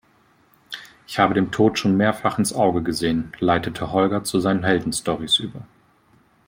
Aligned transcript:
Ich 1.07 1.19
habe 1.19 1.35
dem 1.35 1.51
Tod 1.51 1.77
schon 1.77 1.95
mehrfach 1.95 2.39
ins 2.39 2.53
Auge 2.53 2.81
gesehen, 2.81 3.33
leitete 3.37 3.91
Holger 3.91 4.23
zu 4.23 4.39
seinen 4.39 4.63
Heldenstorys 4.63 5.37
über. 5.37 5.67